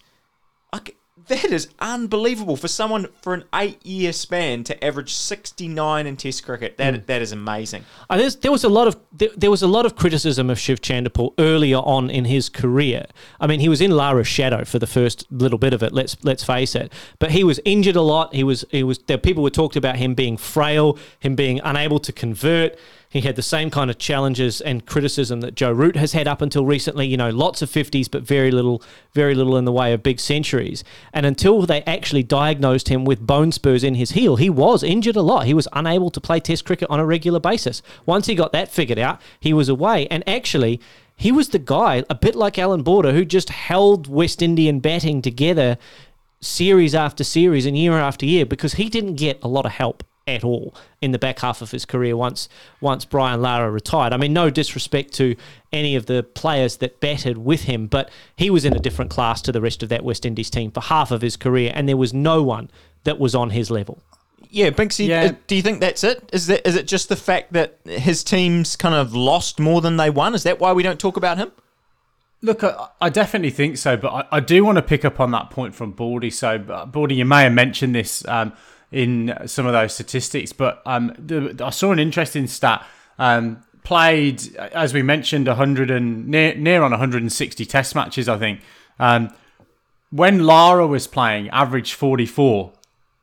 [0.73, 0.95] like,
[1.29, 6.77] that is unbelievable for someone for an eight-year span to average 69 in Test cricket.
[6.77, 7.05] That Mm.
[7.07, 7.85] that is amazing.
[8.41, 11.33] There was a lot of there, there was a lot of criticism of Shiv Chanderpaul
[11.39, 13.05] earlier on in his career.
[13.39, 15.93] I mean, he was in Lara's shadow for the first little bit of it.
[15.93, 16.91] Let's let's face it.
[17.19, 18.33] But he was injured a lot.
[18.33, 19.17] He was he was there.
[19.17, 22.77] People were talked about him being frail, him being unable to convert.
[23.11, 26.43] He had the same kind of challenges and criticism that Joe Root has had up
[26.43, 27.07] until recently.
[27.07, 30.19] You know, lots of fifties, but very little, very little in the way of big
[30.19, 30.83] centuries.
[31.11, 35.15] And until they actually diagnosed him with bone spurs in his heel, he was injured
[35.15, 35.47] a lot.
[35.47, 37.81] He was unable to play Test cricket on a regular basis.
[38.05, 40.07] Once he got that figured out, he was away.
[40.09, 40.79] And actually,
[41.15, 45.23] he was the guy, a bit like Allan Border, who just held West Indian batting
[45.23, 45.79] together
[46.41, 50.03] series after series and year after year because he didn't get a lot of help
[50.35, 52.49] at all in the back half of his career once
[52.81, 54.13] once Brian Lara retired.
[54.13, 55.35] I mean, no disrespect to
[55.73, 59.41] any of the players that batted with him, but he was in a different class
[59.43, 61.97] to the rest of that West Indies team for half of his career, and there
[61.97, 62.69] was no one
[63.03, 64.01] that was on his level.
[64.51, 65.25] Yeah, Binksy, Yeah.
[65.25, 66.27] uh, do you think that's it?
[66.33, 69.97] Is that is it just the fact that his teams kind of lost more than
[69.97, 70.33] they won?
[70.33, 71.51] Is that why we don't talk about him?
[72.41, 75.31] Look, I, I definitely think so, but I, I do want to pick up on
[75.31, 76.29] that point from Baldy.
[76.31, 78.53] So, uh, Baldy, you may have mentioned this um,
[78.91, 82.85] in some of those statistics, but um, the, I saw an interesting stat.
[83.17, 88.61] Um, played, as we mentioned, 100 and near, near on 160 Test matches, I think.
[88.99, 89.33] Um,
[90.11, 92.71] when Lara was playing, average 44.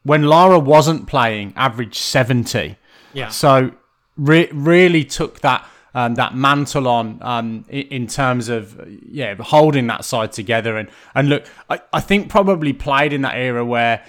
[0.03, 2.77] When Lara wasn't playing, average 70.
[3.13, 3.29] Yeah.
[3.29, 3.73] So
[4.17, 10.05] re- really took that um, that mantle on um, in, terms of yeah holding that
[10.05, 14.05] side together and and look I, I think probably played in that era where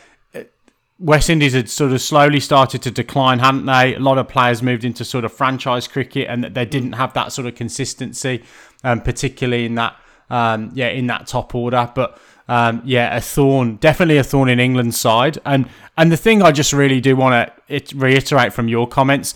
[1.00, 3.96] West Indies had sort of slowly started to decline, hadn't they?
[3.96, 7.32] A lot of players moved into sort of franchise cricket, and they didn't have that
[7.32, 8.44] sort of consistency,
[8.84, 9.96] um, particularly in that
[10.30, 11.92] um, yeah in that top order.
[11.94, 15.38] But um, yeah, a thorn, definitely a thorn in England's side.
[15.46, 19.36] And and the thing I just really do want to reiterate from your comments,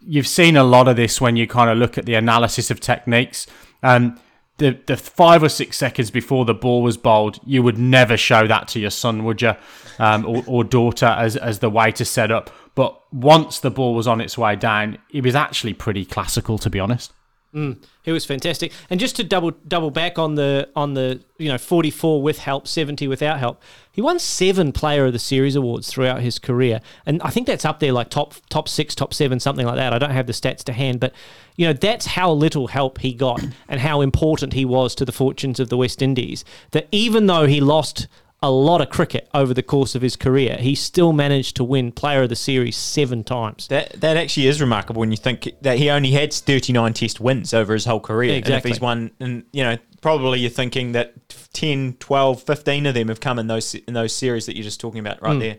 [0.00, 2.80] you've seen a lot of this when you kind of look at the analysis of
[2.80, 3.46] techniques.
[3.84, 4.18] Um,
[4.58, 8.46] the the five or six seconds before the ball was bowled, you would never show
[8.46, 9.54] that to your son, would you,
[9.98, 12.50] um, or, or daughter, as as the way to set up.
[12.74, 16.70] But once the ball was on its way down, it was actually pretty classical, to
[16.70, 17.12] be honest.
[17.54, 17.82] Mm.
[18.02, 18.72] He was fantastic.
[18.90, 22.68] And just to double double back on the on the you know 44 with help,
[22.68, 23.62] 70 without help.
[23.90, 27.64] He won seven Player of the Series awards throughout his career, and I think that's
[27.64, 29.94] up there like top top six, top seven, something like that.
[29.94, 31.14] I don't have the stats to hand, but
[31.56, 35.12] you know that's how little help he got and how important he was to the
[35.12, 36.44] fortunes of the West Indies.
[36.72, 38.08] That even though he lost
[38.40, 41.90] a lot of cricket over the course of his career, he still managed to win
[41.90, 43.66] Player of the Series seven times.
[43.68, 47.52] That that actually is remarkable when you think that he only had 39 test wins
[47.52, 48.36] over his whole career.
[48.36, 52.94] And if he's won, and you know, probably you're thinking that 10, 12, 15 of
[52.94, 55.40] them have come in those in those series that you're just talking about right hmm.
[55.40, 55.56] there.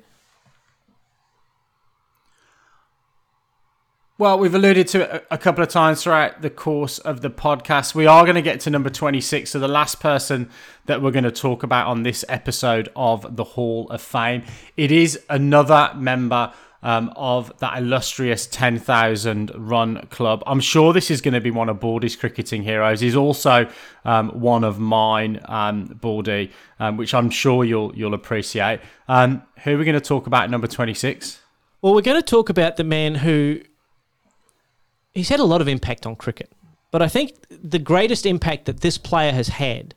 [4.19, 7.95] Well, we've alluded to it a couple of times throughout the course of the podcast.
[7.95, 9.49] We are going to get to number 26.
[9.49, 10.49] So, the last person
[10.88, 14.43] that we're going to talk about on this episode of the Hall of Fame.
[14.75, 16.51] It is another member
[16.84, 20.43] um, of that illustrious 10,000 run club.
[20.45, 22.99] I'm sure this is going to be one of Baldy's cricketing heroes.
[22.99, 23.69] He's also
[24.03, 26.51] um, one of mine, um, Baldy,
[26.82, 28.82] um, which I'm sure you'll you'll appreciate.
[29.08, 31.39] Um, who are we going to talk about number 26?
[31.82, 33.62] Well, we're going to talk about the man who
[35.19, 36.51] he's had a lot of impact on cricket,
[36.91, 39.93] but I think the greatest impact that this player has had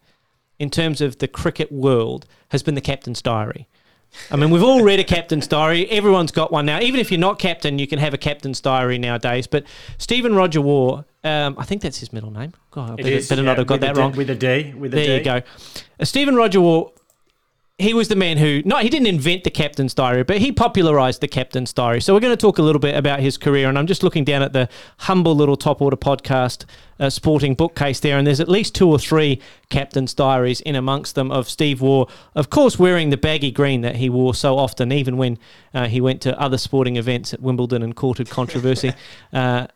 [0.58, 3.68] in terms of the cricket world has been the captain's diary.
[4.30, 5.88] I mean, we've all read a captain's diary.
[5.88, 6.80] Everyone's got one now.
[6.80, 9.46] Even if you're not captain, you can have a captain's diary nowadays.
[9.46, 9.64] But
[9.96, 12.52] Stephen Roger Waugh, um, I think that's his middle name.
[12.70, 14.12] God, I better, is, better yeah, not have got that D- wrong.
[14.12, 14.74] With a D.
[14.76, 15.14] With a There D.
[15.14, 15.40] you go.
[15.98, 16.90] Uh, Stephen Roger Waugh,
[17.82, 21.20] he was the man who, no, he didn't invent the captain's diary, but he popularized
[21.20, 22.00] the captain's diary.
[22.00, 23.68] So we're going to talk a little bit about his career.
[23.68, 24.68] And I'm just looking down at the
[24.98, 26.64] humble little top order podcast
[27.00, 28.16] uh, sporting bookcase there.
[28.16, 32.06] And there's at least two or three captain's diaries in amongst them of Steve Waugh,
[32.34, 35.38] of course, wearing the baggy green that he wore so often, even when
[35.74, 38.92] uh, he went to other sporting events at Wimbledon and courted controversy.
[39.32, 39.66] uh,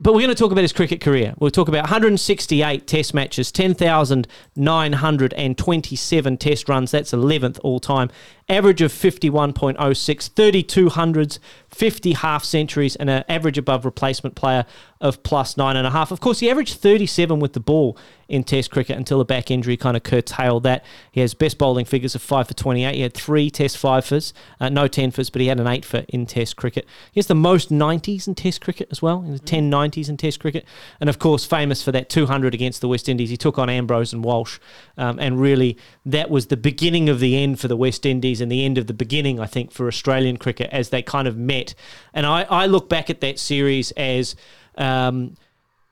[0.00, 1.34] but we're going to talk about his cricket career.
[1.38, 6.90] We'll talk about 168 test matches, 10,927 test runs.
[6.90, 8.10] That's 11th all time.
[8.50, 14.66] Average of 51.06, 32 hundreds, 50 half centuries, and an average above replacement player
[15.00, 16.10] of plus nine and a half.
[16.10, 17.96] Of course, he averaged 37 with the ball
[18.28, 20.84] in test cricket until a back injury kind of curtailed that.
[21.10, 22.94] He has best bowling figures of 5 for 28.
[22.94, 25.84] He had three test five fors, uh, no 10 fors, but he had an 8
[25.84, 26.86] for in test cricket.
[27.12, 30.16] He has the most 90s in test cricket as well, in the 10 90s in
[30.16, 30.64] test cricket.
[31.00, 33.30] And of course, famous for that 200 against the West Indies.
[33.30, 34.58] He took on Ambrose and Walsh.
[34.96, 38.50] Um, and really, that was the beginning of the end for the West Indies and
[38.50, 41.74] the end of the beginning, I think, for Australian cricket as they kind of met.
[42.14, 44.36] And I, I look back at that series as.
[44.76, 45.36] Um,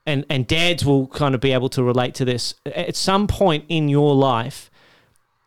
[0.05, 2.55] and, and dads will kind of be able to relate to this.
[2.65, 4.71] At some point in your life,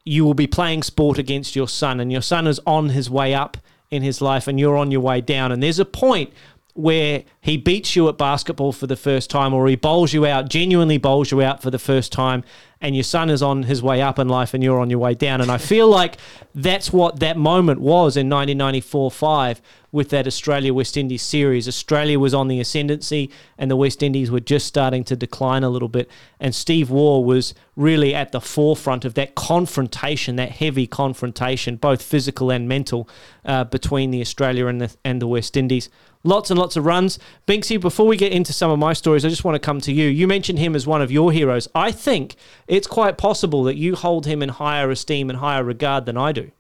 [0.04, 3.34] you will be playing sport against your son, and your son is on his way
[3.34, 3.56] up
[3.90, 5.50] in his life, and you're on your way down.
[5.52, 6.32] And there's a point
[6.74, 10.48] where he beats you at basketball for the first time, or he bowls you out,
[10.48, 12.44] genuinely bowls you out for the first time,
[12.82, 15.14] and your son is on his way up in life and you're on your way
[15.14, 15.40] down.
[15.40, 16.16] And I feel like
[16.54, 21.68] that's what that moment was in 1994 5 with that Australia West Indies series.
[21.68, 25.68] Australia was on the ascendancy and the West Indies were just starting to decline a
[25.68, 26.10] little bit.
[26.40, 32.02] And Steve Waugh was really at the forefront of that confrontation, that heavy confrontation, both
[32.02, 33.08] physical and mental,
[33.44, 35.88] uh, between the Australia and the, and the West Indies.
[36.24, 37.18] Lots and lots of runs.
[37.48, 39.92] Binksy, before we get into some of my stories, I just want to come to
[39.92, 40.06] you.
[40.06, 41.68] You mentioned him as one of your heroes.
[41.74, 42.36] I think
[42.68, 46.32] it's quite possible that you hold him in higher esteem and higher regard than I
[46.32, 46.52] do.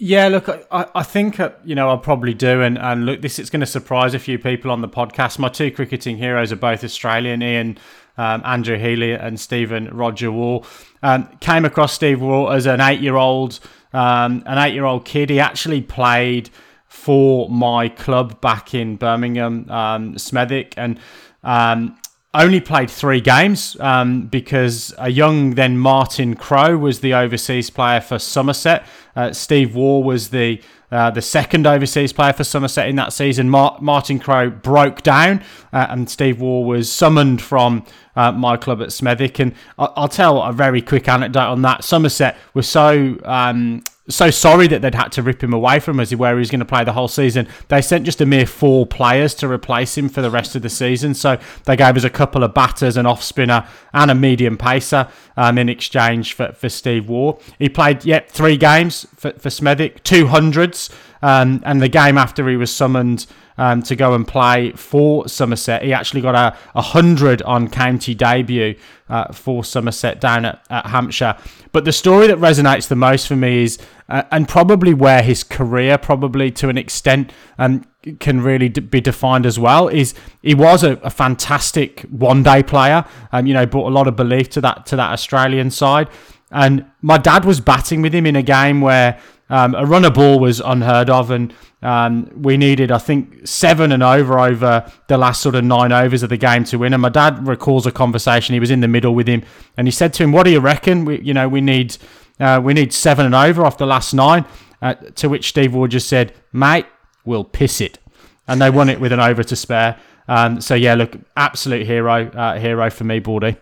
[0.00, 3.40] Yeah, look, I, I think uh, you know I probably do, and, and look, this
[3.40, 5.40] is going to surprise a few people on the podcast.
[5.40, 7.78] My two cricketing heroes are both Australian, Ian
[8.16, 10.62] um, Andrew Healy and Stephen Rodger Waugh.
[11.02, 13.58] Um, came across Steve Waugh as an eight-year-old,
[13.92, 15.30] um, an eight-year-old kid.
[15.30, 16.50] He actually played
[16.98, 20.98] for my club back in Birmingham, um, Smethwick, and
[21.44, 21.96] um,
[22.34, 28.00] only played three games um, because a young then Martin Crowe was the overseas player
[28.00, 28.84] for Somerset.
[29.16, 33.50] Uh, Steve Waugh was the uh, the second overseas player for Somerset in that season.
[33.50, 37.84] Mar- Martin Crowe broke down, uh, and Steve Waugh was summoned from
[38.16, 39.38] uh, my club at Smethwick.
[39.38, 41.84] And I- I'll tell a very quick anecdote on that.
[41.84, 46.14] Somerset was so um, so sorry that they'd had to rip him away from us
[46.14, 47.46] where he was going to play the whole season.
[47.68, 50.70] They sent just a mere four players to replace him for the rest of the
[50.70, 51.14] season.
[51.14, 55.08] So they gave us a couple of batters, an off spinner, and a medium pacer
[55.36, 57.38] um, in exchange for, for Steve Waugh.
[57.58, 60.90] He played, yet three games for, for Smethwick, two hundreds.
[61.20, 63.26] Um, and the game after he was summoned
[63.58, 68.14] um, to go and play for Somerset, he actually got a, a hundred on county
[68.14, 68.76] debut
[69.08, 71.36] uh, for Somerset down at, at Hampshire.
[71.72, 75.44] But the story that resonates the most for me is, uh, and probably where his
[75.44, 77.84] career, probably to an extent, um,
[78.20, 83.04] can really d- be defined as well, is he was a, a fantastic one-day player.
[83.32, 86.08] Um, you know, brought a lot of belief to that to that Australian side.
[86.50, 90.38] And my dad was batting with him in a game where um, a runner ball
[90.38, 95.40] was unheard of, and um, we needed, I think, seven and over over the last
[95.40, 96.92] sort of nine overs of the game to win.
[96.92, 98.52] And my dad recalls a conversation.
[98.52, 99.42] He was in the middle with him,
[99.76, 101.04] and he said to him, "What do you reckon?
[101.04, 101.96] We, you know, we need,
[102.40, 104.44] uh, we need seven and over off the last nine.
[104.80, 106.86] Uh, to which Steve Waugh just said, "Mate,
[107.24, 107.98] we'll piss it,"
[108.46, 109.98] and they won it with an over to spare.
[110.28, 113.56] Um, so yeah, look, absolute hero, uh, hero for me, Baldy.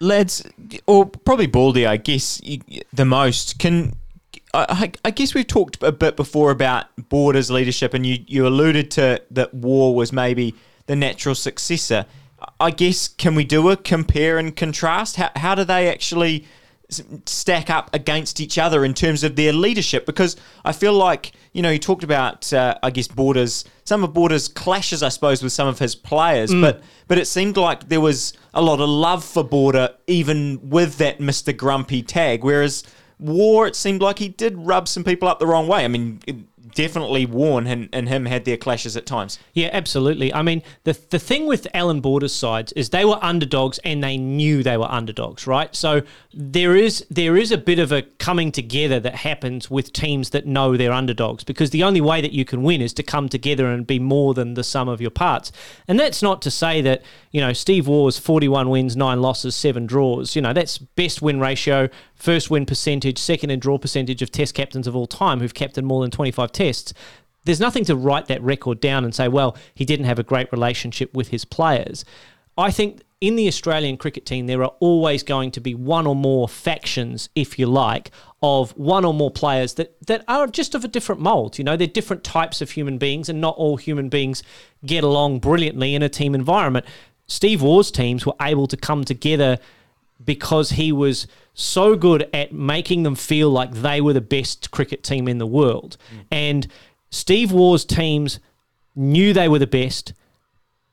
[0.00, 0.44] lads,
[0.86, 2.40] or probably Baldy, I guess
[2.92, 3.58] the most.
[3.58, 3.94] Can
[4.54, 8.90] I, I guess we've talked a bit before about Borders leadership, and you you alluded
[8.92, 10.54] to that Waugh was maybe
[10.86, 12.04] the natural successor.
[12.60, 15.16] I guess can we do a compare and contrast?
[15.16, 16.44] How how do they actually
[17.24, 20.04] stack up against each other in terms of their leadership?
[20.04, 20.36] Because
[20.66, 24.48] I feel like you know you talked about uh, I guess Borders some of Borders
[24.48, 28.34] clashes I suppose with some of his players, but but it seemed like there was
[28.52, 32.84] a lot of love for Border even with that Mister Grumpy tag, whereas.
[33.18, 35.84] Waugh, it seemed like he did rub some people up the wrong way.
[35.84, 36.20] I mean,
[36.74, 39.38] definitely Warne and, and him had their clashes at times.
[39.52, 40.32] Yeah, absolutely.
[40.32, 44.16] I mean, the the thing with Allan Border's sides is they were underdogs and they
[44.16, 45.74] knew they were underdogs, right?
[45.74, 50.30] So there is there is a bit of a coming together that happens with teams
[50.30, 53.28] that know they're underdogs because the only way that you can win is to come
[53.28, 55.52] together and be more than the sum of your parts.
[55.88, 59.86] And that's not to say that, you know, Steve Waugh's 41 wins, 9 losses, 7
[59.86, 60.34] draws.
[60.36, 61.88] You know, that's best win ratio,
[62.22, 65.88] first win percentage, second in draw percentage of test captains of all time who've captained
[65.88, 66.94] more than 25 tests.
[67.44, 70.52] There's nothing to write that record down and say, well, he didn't have a great
[70.52, 72.04] relationship with his players.
[72.56, 76.14] I think in the Australian cricket team, there are always going to be one or
[76.14, 80.84] more factions, if you like, of one or more players that, that are just of
[80.84, 81.58] a different mold.
[81.58, 84.44] You know, they're different types of human beings, and not all human beings
[84.86, 86.86] get along brilliantly in a team environment.
[87.26, 89.58] Steve Waugh's teams were able to come together
[90.24, 95.02] because he was so good at making them feel like they were the best cricket
[95.02, 95.96] team in the world.
[96.14, 96.24] Mm.
[96.30, 96.66] And
[97.10, 98.40] Steve Waugh's teams
[98.94, 100.12] knew they were the best,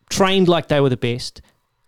[0.09, 1.41] trained like they were the best,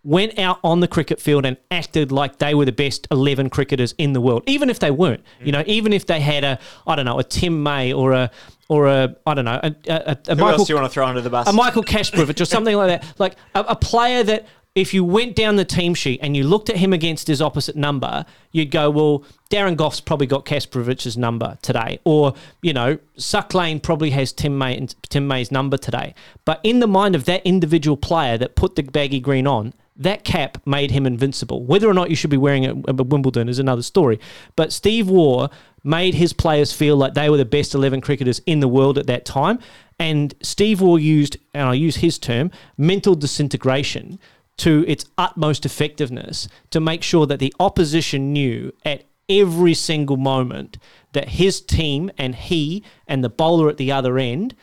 [0.04, 3.94] went out on the cricket field and acted like they were the best 11 cricketers
[3.98, 5.24] in the world, even if they weren't.
[5.42, 5.46] Mm.
[5.46, 8.32] You know, even if they had a, I don't know, a Tim May or a,
[8.68, 10.48] or a, I don't know, a, a, a Who Michael.
[10.48, 11.48] else do you want to throw under the bus?
[11.48, 13.20] A Michael Kasprowicz or something like that.
[13.20, 16.70] Like a, a player that if you went down the team sheet and you looked
[16.70, 21.58] at him against his opposite number, you'd go, well, Darren Gough's probably got Kasprowicz's number
[21.62, 22.00] today.
[22.06, 26.16] Or, you know, Saqlain probably has Tim, May, Tim May's number today.
[26.46, 30.24] But in the mind of that individual player that put the baggy green on, that
[30.24, 31.64] cap made him invincible.
[31.64, 34.22] Whether or not you should be wearing it at Wimbledon is another story.
[34.56, 35.50] But Steve Waugh
[35.84, 39.08] made his players feel like they were the best 11 cricketers in the world at
[39.08, 39.60] that time.
[40.00, 44.18] And Steve Waugh used, and I use his term, mental disintegration
[44.62, 50.78] to its utmost effectiveness to make sure that the opposition knew at every single moment
[51.14, 54.56] that his team and he and the bowler at the other end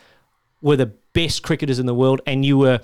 [0.61, 2.79] were the best cricketers in the world and you were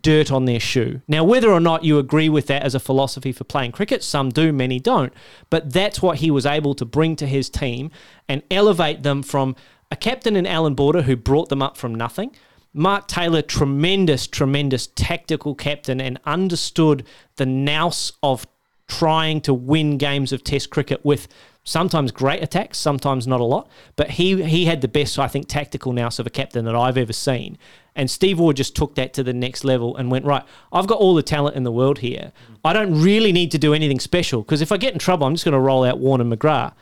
[0.00, 1.00] dirt on their shoe.
[1.08, 4.28] Now, whether or not you agree with that as a philosophy for playing cricket, some
[4.28, 5.12] do, many don't,
[5.48, 7.90] but that's what he was able to bring to his team
[8.28, 9.56] and elevate them from
[9.90, 12.30] a captain in Allan Border who brought them up from nothing
[12.72, 17.04] Mark Taylor, tremendous, tremendous tactical captain and understood
[17.36, 18.46] the nous of
[18.86, 21.28] trying to win games of Test cricket with
[21.64, 23.68] sometimes great attacks, sometimes not a lot.
[23.96, 26.96] But he he had the best, I think, tactical nous of a captain that I've
[26.96, 27.58] ever seen.
[27.96, 30.98] And Steve Waugh just took that to the next level and went, right, I've got
[30.98, 32.32] all the talent in the world here.
[32.64, 35.34] I don't really need to do anything special because if I get in trouble, I'm
[35.34, 36.72] just going to roll out Warner McGrath.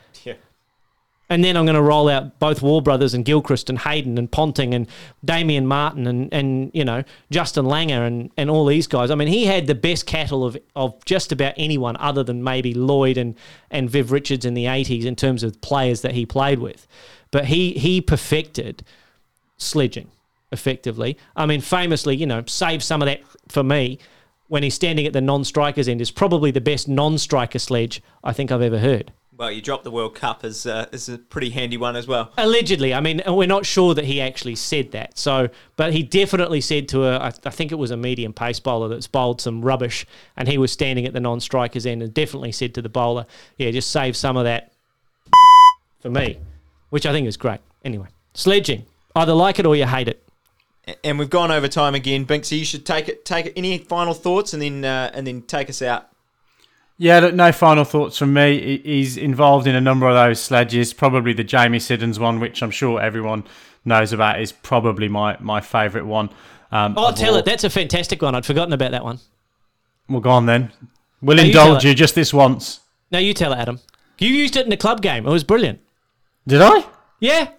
[1.29, 4.31] And then I'm going to roll out both Waugh brothers and Gilchrist and Hayden and
[4.31, 4.87] Ponting and
[5.23, 9.11] Damien Martyn and, and you know, Justin Langer and, and all these guys.
[9.11, 12.73] I mean, he had the best cattle of, of just about anyone other than maybe
[12.73, 13.35] Lloyd and,
[13.69, 16.87] and Viv Richards in the 80s in terms of players that he played with.
[17.29, 18.83] But he, he perfected
[19.57, 20.09] sledging
[20.51, 21.15] effectively.
[21.35, 23.99] I mean, famously, you know, save some of that for me
[24.47, 28.01] when he's standing at the non strikers end is probably the best non striker sledge
[28.23, 29.13] I think I've ever heard.
[29.39, 32.33] Well, you dropped the World Cup as uh, is a pretty handy one as well.
[32.37, 35.17] Allegedly, I mean, we're not sure that he actually said that.
[35.17, 38.59] So, but he definitely said to a, I, I think it was a medium pace
[38.59, 42.51] bowler that's bowled some rubbish, and he was standing at the non-strikers end, and definitely
[42.51, 43.25] said to the bowler,
[43.55, 44.73] "Yeah, just save some of that
[46.01, 46.37] for me,"
[46.89, 47.61] which I think is great.
[47.85, 50.21] Anyway, sledging, either like it or you hate it.
[51.05, 52.59] And we've gone over time again, Binksy.
[52.59, 53.23] You should take it.
[53.23, 53.53] Take it.
[53.55, 56.09] Any final thoughts, and then uh, and then take us out.
[57.01, 58.81] Yeah, look, no final thoughts from me.
[58.83, 60.93] He's involved in a number of those sledges.
[60.93, 63.45] Probably the Jamie Siddons one, which I'm sure everyone
[63.85, 66.29] knows about, is probably my, my favourite one.
[66.73, 67.39] Um, oh, tell all.
[67.39, 67.45] it.
[67.45, 68.35] That's a fantastic one.
[68.35, 69.19] I'd forgotten about that one.
[70.09, 70.73] Well, go on then.
[71.21, 72.81] We'll no, indulge you, you just this once.
[73.11, 73.79] No, you tell it, Adam.
[74.17, 75.25] You used it in the club game.
[75.25, 75.79] It was brilliant.
[76.47, 76.83] Did I?
[77.21, 77.49] Yeah.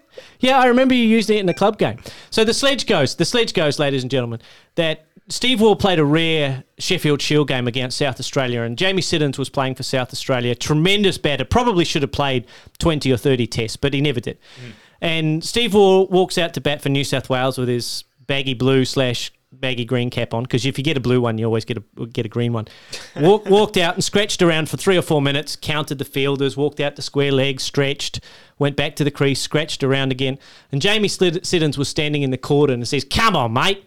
[0.40, 1.98] Yeah, I remember you used it in the club game.
[2.28, 4.40] So the sledge goes, the sledge goes, ladies and gentlemen,
[4.74, 9.38] that Steve Waugh played a rare Sheffield Shield game against South Australia, and Jamie Siddons
[9.38, 10.54] was playing for South Australia.
[10.56, 11.44] Tremendous batter.
[11.44, 12.46] Probably should have played
[12.78, 14.38] 20 or 30 tests, but he never did.
[14.40, 14.72] Mm.
[15.00, 18.84] And Steve Waugh walks out to bat for New South Wales with his baggy blue
[18.84, 21.76] slash baggy green cap on because if you get a blue one, you always get
[21.76, 22.66] a get a green one.
[23.16, 26.80] Walk, walked out and scratched around for three or four minutes, counted the fielders, walked
[26.80, 28.20] out to square legs, stretched,
[28.58, 30.38] went back to the crease, scratched around again,
[30.72, 33.84] and Jamie Siddons was standing in the corner and says, "Come on, mate."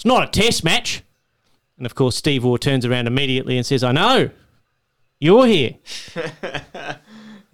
[0.00, 1.02] It's not a test match.
[1.76, 4.30] And of course, Steve Waugh turns around immediately and says, I know.
[5.18, 5.74] You're here.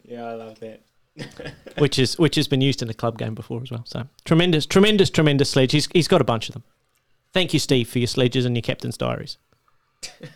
[0.04, 0.82] yeah, I love that.
[1.78, 3.82] which is which has been used in a club game before as well.
[3.84, 5.72] So tremendous, tremendous, tremendous sledge.
[5.72, 6.62] He's, he's got a bunch of them.
[7.32, 9.38] Thank you, Steve, for your sledges and your captain's diaries.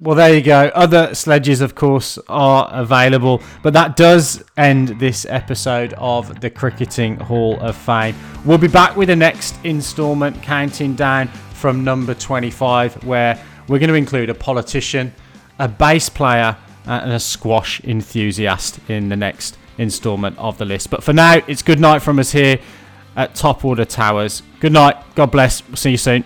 [0.00, 0.70] Well, there you go.
[0.76, 3.42] Other sledges, of course, are available.
[3.64, 8.14] But that does end this episode of the Cricketing Hall of Fame.
[8.44, 13.88] We'll be back with the next instalment, counting down from number 25, where we're going
[13.88, 15.12] to include a politician,
[15.58, 16.56] a bass player,
[16.86, 20.88] and a squash enthusiast in the next instalment of the list.
[20.88, 22.60] But for now, it's good night from us here
[23.16, 24.42] at Top Order Towers.
[24.60, 24.96] Good night.
[25.14, 25.66] God bless.
[25.66, 26.24] We'll see you soon.